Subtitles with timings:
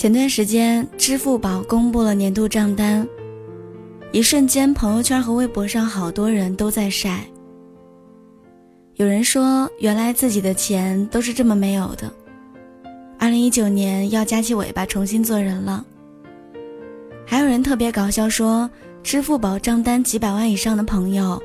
[0.00, 3.06] 前段时间，支付宝公布了年度账单，
[4.12, 7.22] 一瞬间，朋友圈和微博上好多人都在晒。
[8.94, 12.10] 有人说，原来自己的钱都是这么没有的。
[13.18, 15.84] 二零一九年要夹起尾巴重新做人了。
[17.26, 18.70] 还有人特别搞笑说，
[19.02, 21.38] 支付宝账单几百万以上的朋友，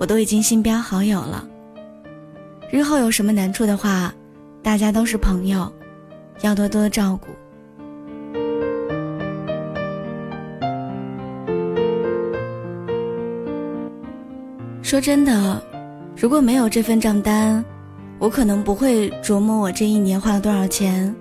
[0.00, 1.48] 我都已经新标好友了。
[2.72, 4.12] 日后有什么难处的话，
[4.64, 5.72] 大家都是朋友，
[6.40, 7.28] 要多多照顾。
[14.90, 15.62] 说真的，
[16.16, 17.64] 如果没有这份账单，
[18.18, 21.14] 我可能不会琢磨我这一年花了多少钱，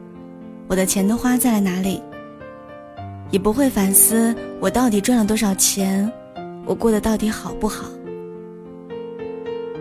[0.67, 2.01] 我的钱都花在了哪里，
[3.29, 6.11] 也不会反思我到底赚了多少钱，
[6.65, 7.85] 我过得到底好不好。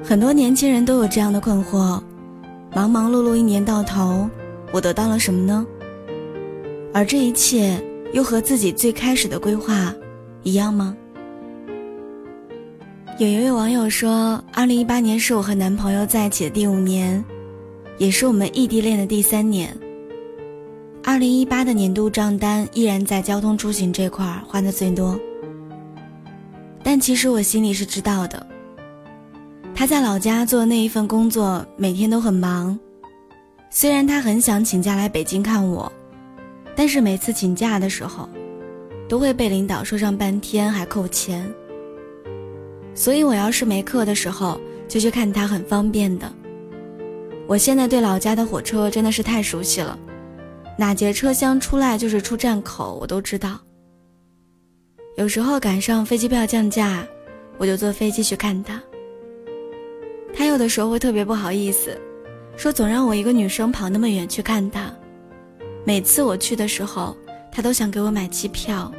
[0.05, 1.99] 很多年轻人都有这样的困惑：
[2.75, 4.29] 忙忙碌碌一年到头，
[4.71, 5.67] 我得到了什么呢？
[6.93, 9.95] 而这一切又和自己最开始的规划
[10.43, 10.95] 一样吗？
[13.19, 17.25] 有一位网友说，二零一八年是我和男朋友在一起的第五年，
[17.97, 19.77] 也是我们异地恋的第三年。
[21.03, 25.19] 二零一八的年度账单依然在交通出行这块儿花的最多，
[26.85, 28.47] 但其实我心里是知道的。
[29.75, 32.79] 他在老家做的那一份工作，每天都很忙。
[33.69, 35.91] 虽然他很想请假来北京看我，
[36.77, 38.29] 但是每次请假的时候，
[39.09, 41.53] 都会被领导说上半天，还扣钱。
[42.99, 46.29] 所以我要是没课的时候，就去看他，很方便的。
[47.47, 49.97] 我现在对老家的火车真的是太熟悉了，
[50.77, 53.57] 哪节车厢出来就是出站口，我都知道。
[55.17, 57.07] 有时候赶上飞机票降价，
[57.57, 58.83] 我就坐飞机去看他。
[60.35, 61.97] 他有的时候会特别不好意思，
[62.57, 64.93] 说总让我一个女生跑那么远去看他。
[65.85, 67.17] 每次我去的时候，
[67.53, 68.93] 他都想给我买机票，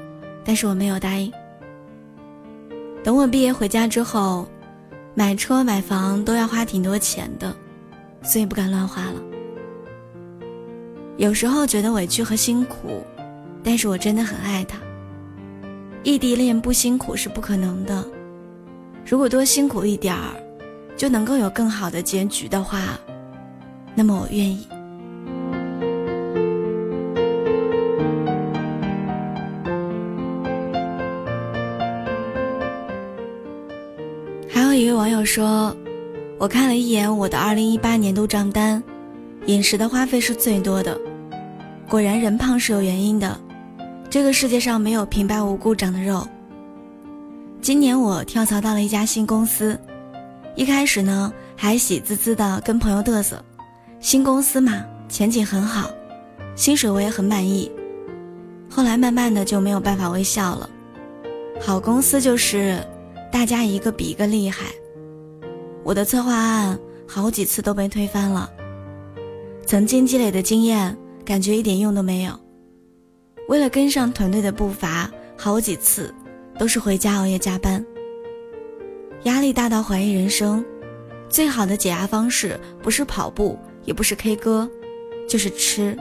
[0.46, 1.30] 但是我没有答应。
[3.10, 4.48] 等我毕业回家之后，
[5.16, 7.52] 买车买房都要花挺多钱的，
[8.22, 9.16] 所以不敢乱花了。
[11.18, 13.04] 有时候觉得委屈和辛苦，
[13.64, 14.78] 但是我真的很爱他。
[16.04, 18.06] 异地恋不辛苦是不可能的，
[19.04, 20.36] 如果多辛苦一点儿，
[20.96, 22.96] 就能够有更好的结局的话，
[23.96, 24.68] 那么我愿意。
[35.20, 35.76] 友说
[36.40, 38.82] ：“我看了一眼我的2018年度账单，
[39.48, 40.98] 饮食的花费是最多的。
[41.90, 43.38] 果然，人胖是有原因的。
[44.10, 46.26] 这个世界上没有平白无故长的肉。
[47.62, 49.78] 今年我跳槽到了一家新公司，
[50.56, 53.44] 一开始呢还喜滋滋的跟朋友嘚瑟，
[54.00, 55.92] 新公司嘛，前景很好，
[56.56, 57.70] 薪水我也很满意。
[58.70, 60.70] 后来慢慢的就没有办法微笑了。
[61.60, 62.82] 好公司就是。”
[63.32, 64.66] 大家一个比一个厉害，
[65.84, 68.50] 我的策划案好几次都被推翻了。
[69.66, 72.40] 曾经积累的经验，感觉一点用都没有。
[73.48, 76.14] 为了跟上团队的步伐，好几次
[76.58, 77.84] 都是回家熬夜加班。
[79.24, 80.64] 压力大到怀疑人生，
[81.28, 84.70] 最好的解压方式不是跑步，也不是 K 歌，
[85.28, 85.98] 就是吃。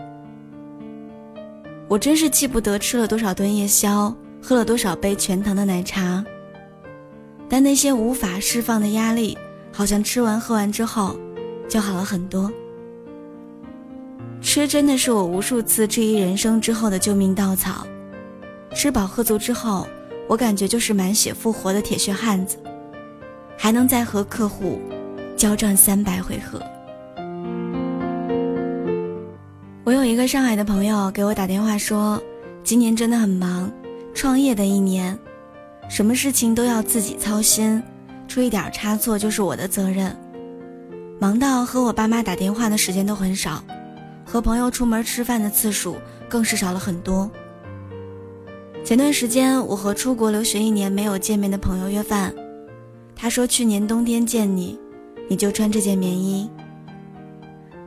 [1.89, 6.25] 我真是记不得吃了多少顿夜宵，喝了多少杯全糖的奶茶。
[7.49, 9.37] 但那些无法释放的压力，
[9.79, 11.17] 好像吃完喝完之后，
[11.69, 12.51] 就好了很多。
[14.41, 17.87] 吃真的是我无数次质疑人生之后的救命稻草。
[18.75, 19.87] 吃饱喝足之后，
[20.27, 22.59] 我感觉就是满血复活的铁血汉子，
[23.57, 24.81] 还能再和客户
[25.37, 26.61] 交战三百回合。
[29.85, 32.21] 我有一个上海的朋友给我打电话说，
[32.65, 33.71] 今年真的很忙，
[34.13, 35.17] 创业的一年。
[35.89, 37.81] 什么事情都要自己操心，
[38.29, 40.15] 出一点差错就是我的责任。
[41.19, 43.65] 忙到和我爸妈打电话的时间都很少，
[44.25, 45.97] 和朋友出门吃饭的次数
[46.29, 47.29] 更是少了很多。
[48.85, 52.33] 前段时间，我和出国留学一年没有见面的朋友约饭，
[53.17, 54.79] 他说去年冬天见你，
[55.29, 56.49] 你就穿这件棉衣。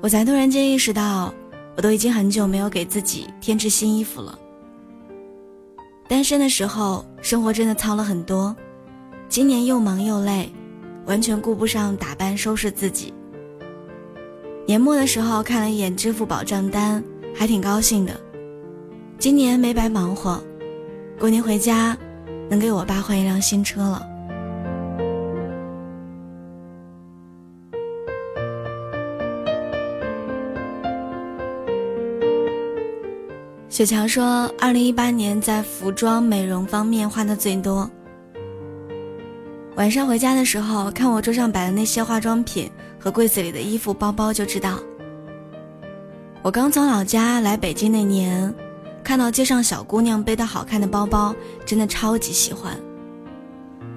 [0.02, 1.34] 我才突然间意识到，
[1.78, 4.38] 我都已经很久没有给自己添置新衣服了。
[6.10, 8.54] 单身的时候，生活真的糙了很多。
[9.32, 10.52] 今年又忙又累，
[11.06, 13.14] 完全顾不上打扮收拾自己。
[14.66, 17.02] 年末的时候看了一眼支付宝账单，
[17.34, 18.12] 还挺高兴的。
[19.18, 20.44] 今年没白忙活，
[21.18, 21.98] 过年回家
[22.50, 24.06] 能给我爸换一辆新车了。
[33.70, 37.90] 雪乔说，二零一八年在服装美容方面花的最多。
[39.76, 42.70] 晚上回家的时候，看我桌上摆的那些化妆品
[43.00, 44.80] 和柜子里的衣服、包包，就知道。
[46.42, 48.54] 我刚从老家来北京那年，
[49.04, 51.34] 看到街上小姑娘背的好看的包包，
[51.66, 52.78] 真的超级喜欢。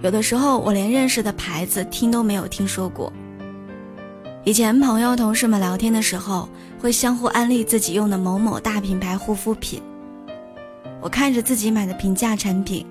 [0.02, 3.12] 有的时候我连认识的牌子听都没有听说过。
[4.44, 6.48] 以前朋友同事们聊天的时候。
[6.80, 9.80] 会相互安利自己用的某某大品牌护肤品。
[11.00, 12.86] 我看着自己买的平价产品，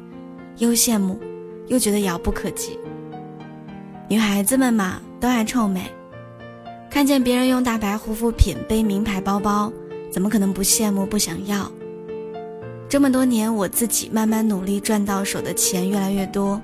[0.58, 1.20] 又羡慕，
[1.68, 2.78] 又觉得遥不可及。
[4.10, 5.90] 女孩子们嘛，都爱臭美，
[6.90, 9.72] 看见别人用大牌护肤品、背名牌包包，
[10.12, 11.72] 怎么可能不羡慕、不想要？
[12.90, 16.62] 这么多年，我自己慢慢努力赚到手的钱越来越多，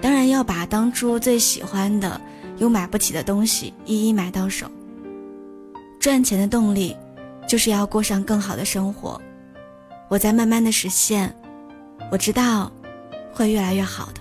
[0.00, 2.18] 当然要把当初最喜欢的
[2.56, 4.66] 又买不起的东西一一买到手。
[6.00, 6.96] 赚钱的动力，
[7.46, 9.20] 就是要过上更好的生活。
[10.08, 11.34] 我在慢慢的实现，
[12.10, 12.70] 我知道，
[13.36, 14.20] 会越来越好的。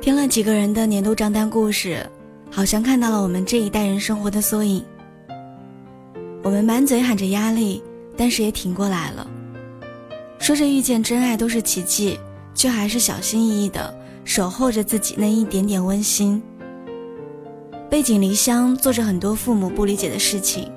[0.00, 2.04] 听了几个人的年度账单故事，
[2.50, 4.84] 好像看到了我们这一代人生活的缩影。
[6.42, 7.80] 我们满嘴喊着压力，
[8.16, 9.24] 但是也挺过来了。
[10.40, 12.18] 说着遇见真爱都是奇迹，
[12.54, 16.42] 却还是小心翼翼的守候着自己那一点点温馨。
[17.88, 20.68] 背井离乡，做着很多父母不理解的事情，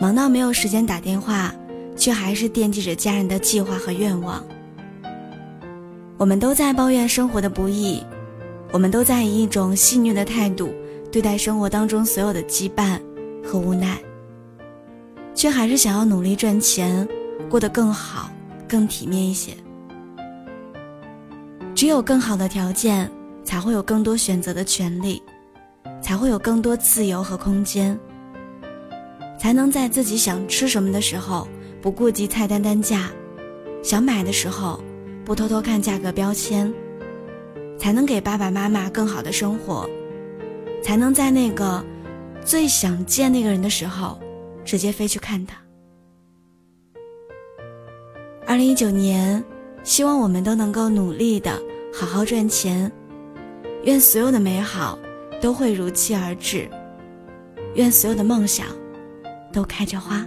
[0.00, 1.54] 忙到没有时间打电话，
[1.96, 4.44] 却还是惦记着家人的计划和愿望。
[6.18, 8.02] 我们都在抱怨生活的不易，
[8.72, 10.74] 我们都在以一种戏谑的态度
[11.10, 13.00] 对待生活当中所有的羁绊
[13.42, 13.96] 和无奈，
[15.32, 17.08] 却还是想要努力赚钱，
[17.48, 18.28] 过得更好、
[18.68, 19.52] 更体面一些。
[21.74, 23.08] 只有更好的条件，
[23.44, 25.22] 才会有更多选择的权利。
[26.00, 27.98] 才会有更多自由和空间，
[29.38, 31.46] 才能在自己想吃什么的时候
[31.82, 33.10] 不顾及菜单单价，
[33.82, 34.80] 想买的时候
[35.28, 36.72] 不偷偷看价格标签，
[37.78, 39.86] 才能给爸爸妈妈更好的生活，
[40.82, 41.84] 才能在那个
[42.42, 44.18] 最想见那个人的时候
[44.64, 45.54] 直接飞去看他。
[48.46, 49.44] 二零一九年，
[49.84, 51.60] 希望我们都能够努力的
[51.92, 52.90] 好好赚钱，
[53.82, 54.98] 愿所有的美好。
[55.40, 56.68] 都会如期而至，
[57.74, 58.66] 愿所有的梦想
[59.52, 60.26] 都开着花。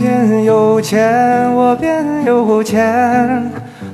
[0.00, 3.44] 变有钱，我变有钱。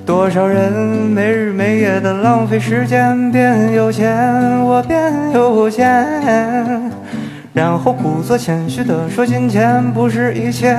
[0.06, 3.32] 多少人没日没夜的浪费时间？
[3.32, 4.16] 变有钱，
[4.64, 6.06] 我变有钱。
[7.52, 10.78] 然后故作谦虚的说，金钱不是一切。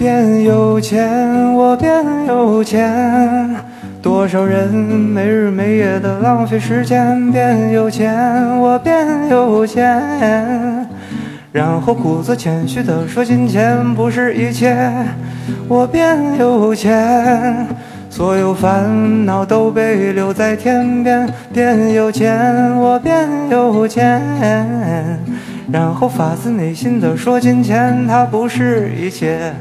[0.00, 3.54] 变有钱，我变有钱。
[4.00, 7.30] 多少人没日没夜的浪费时间？
[7.30, 10.88] 变有钱，我变有钱。
[11.52, 14.90] 然后故作谦虚的说，金钱不是一切。
[15.68, 17.66] 我变有钱，
[18.08, 21.28] 所有烦恼都被留在天边。
[21.52, 24.18] 变有钱，我变有钱。
[25.70, 29.52] 然后发自内心的说，金钱它不是一切。